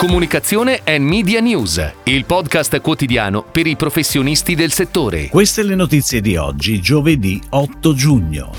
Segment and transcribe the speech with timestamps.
[0.00, 5.28] Comunicazione e Media News, il podcast quotidiano per i professionisti del settore.
[5.28, 8.50] Queste le notizie di oggi, giovedì 8 giugno.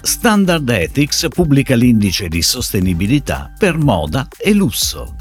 [0.00, 5.16] Standard Ethics pubblica l'indice di sostenibilità per moda e lusso.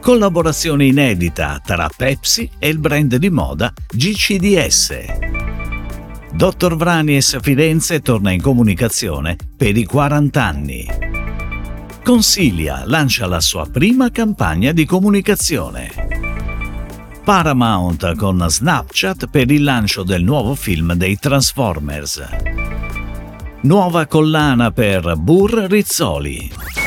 [0.00, 4.94] Collaborazione inedita tra Pepsi e il brand di moda GCDS.
[6.32, 11.19] Dottor Vranies Firenze torna in comunicazione per i 40 anni.
[12.10, 15.92] Consiglia lancia la sua prima campagna di comunicazione.
[17.22, 22.20] Paramount con Snapchat per il lancio del nuovo film dei Transformers.
[23.60, 26.79] Nuova collana per Burr Rizzoli.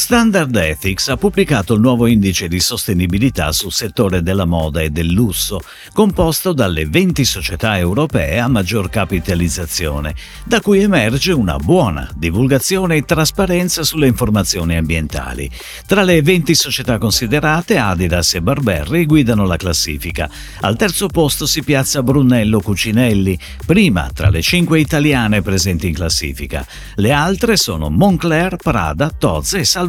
[0.00, 5.08] Standard Ethics ha pubblicato il nuovo indice di sostenibilità sul settore della moda e del
[5.08, 5.60] lusso,
[5.92, 13.04] composto dalle 20 società europee a maggior capitalizzazione, da cui emerge una buona divulgazione e
[13.04, 15.48] trasparenza sulle informazioni ambientali.
[15.86, 20.30] Tra le 20 società considerate, Adidas e Barberry guidano la classifica.
[20.60, 26.66] Al terzo posto si piazza Brunello Cucinelli, prima tra le 5 italiane presenti in classifica.
[26.94, 29.88] Le altre sono Moncler, Prada, Tozze e Salvatore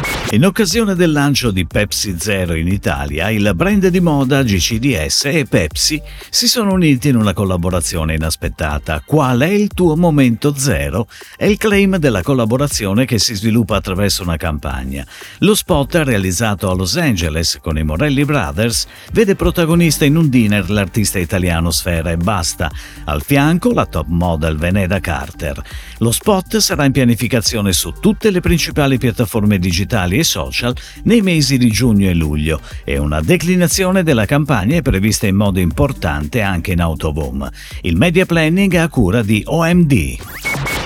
[0.29, 5.45] In occasione del lancio di Pepsi Zero in Italia, il brand di moda GCDS e
[5.45, 9.03] Pepsi si sono uniti in una collaborazione inaspettata.
[9.05, 11.09] Qual è il tuo momento zero?
[11.35, 15.05] È il claim della collaborazione che si sviluppa attraverso una campagna.
[15.39, 20.69] Lo spot realizzato a Los Angeles con i Morelli Brothers vede protagonista in un dinner
[20.69, 22.71] l'artista italiano Sfera e Basta,
[23.03, 25.61] al fianco la top model Veneda Carter.
[25.97, 31.57] Lo spot sarà in pianificazione su tutte le principali piattaforme digitali e social nei mesi
[31.57, 36.71] di giugno e luglio e una declinazione della campagna è prevista in modo importante anche
[36.71, 37.49] in autoboom.
[37.81, 40.30] Il media planning a cura di OMD.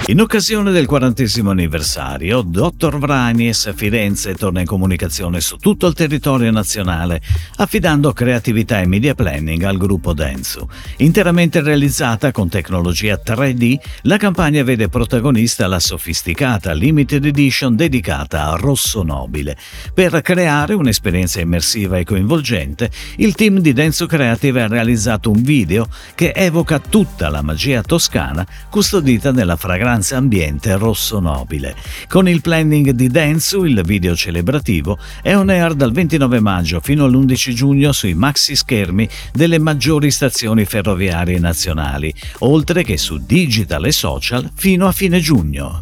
[0.07, 2.99] In occasione del quarantesimo anniversario, Dr.
[2.99, 7.19] Vranies Firenze torna in comunicazione su tutto il territorio nazionale,
[7.55, 10.63] affidando creatività e media planning al gruppo Densu.
[10.97, 18.57] Interamente realizzata con tecnologia 3D, la campagna vede protagonista la sofisticata limited edition dedicata a
[18.57, 19.57] Rosso Nobile.
[19.91, 25.87] Per creare un'esperienza immersiva e coinvolgente, il team di Densu Creative ha realizzato un video
[26.13, 31.75] che evoca tutta la magia toscana custodita nella fragranza fragranza ambiente rosso nobile.
[32.07, 37.05] Con il planning di Densu, il video celebrativo è on air dal 29 maggio fino
[37.05, 43.91] all'11 giugno sui maxi schermi delle maggiori stazioni ferroviarie nazionali, oltre che su digital e
[43.91, 45.81] social fino a fine giugno.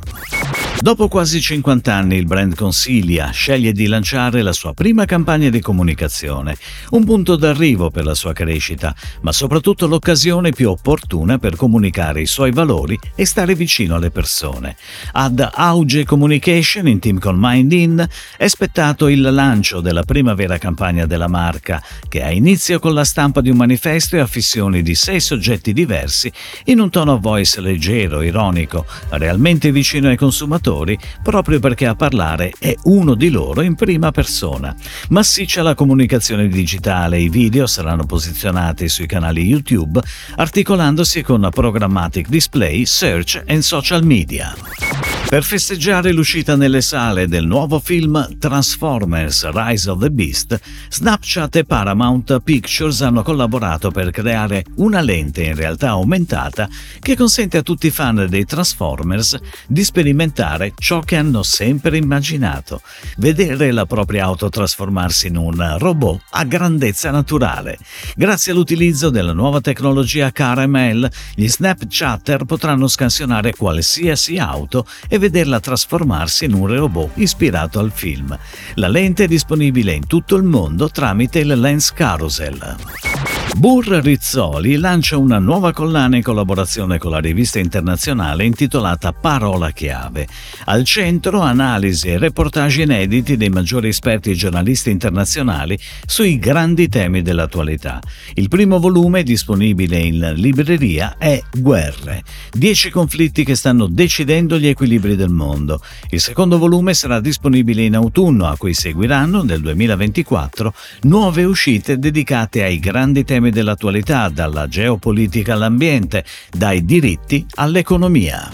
[0.83, 5.61] Dopo quasi 50 anni il brand Consiglia sceglie di lanciare la sua prima campagna di
[5.61, 6.57] comunicazione,
[6.89, 12.25] un punto d'arrivo per la sua crescita, ma soprattutto l'occasione più opportuna per comunicare i
[12.25, 14.75] suoi valori e stare vicino alle persone.
[15.13, 18.05] Ad Auge Communication, in team con MindIn,
[18.35, 23.05] è aspettato il lancio della prima vera campagna della marca, che ha inizio con la
[23.05, 26.29] stampa di un manifesto e affissioni di sei soggetti diversi
[26.65, 32.51] in un tono voice leggero, ironico, realmente vicino ai consumatori ascoltatori proprio perché a parlare
[32.57, 34.75] è uno di loro in prima persona.
[35.09, 40.01] Massiccia la comunicazione digitale, i video saranno posizionati sui canali YouTube
[40.35, 44.92] articolandosi con programmatic display, search e social media.
[45.33, 51.65] Per festeggiare l'uscita nelle sale del nuovo film Transformers Rise of the Beast, Snapchat e
[51.65, 57.87] Paramount Pictures hanno collaborato per creare una lente in realtà aumentata che consente a tutti
[57.87, 59.35] i fan dei Transformers
[59.65, 62.83] di sperimentare ciò che hanno sempre immaginato,
[63.17, 67.79] vedere la propria auto trasformarsi in un robot a grandezza naturale.
[68.15, 76.43] Grazie all'utilizzo della nuova tecnologia Caramel, gli Snapchatter potranno scansionare qualsiasi auto e vederla trasformarsi
[76.43, 78.37] in un robot ispirato al film.
[78.75, 83.12] La lente è disponibile in tutto il mondo tramite il Lens Carousel.
[83.55, 90.27] Burr Rizzoli lancia una nuova collana in collaborazione con la rivista internazionale intitolata Parola Chiave.
[90.65, 97.21] Al centro analisi e reportage inediti dei maggiori esperti e giornalisti internazionali sui grandi temi
[97.21, 98.01] dell'attualità.
[98.33, 102.23] Il primo volume, disponibile in libreria, è Guerre.
[102.51, 105.79] Dieci conflitti che stanno decidendo gli equilibri del mondo.
[106.09, 110.73] Il secondo volume sarà disponibile in autunno, a cui seguiranno, nel 2024,
[111.03, 118.49] nuove uscite dedicate ai grandi temi temi dell'attualità, dalla geopolitica all'ambiente, dai diritti all'economia.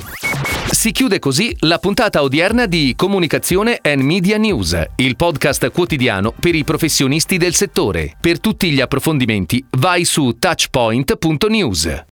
[0.71, 6.55] Si chiude così la puntata odierna di Comunicazione and Media News, il podcast quotidiano per
[6.55, 8.15] i professionisti del settore.
[8.19, 12.07] Per tutti gli approfondimenti vai su touchpoint.news.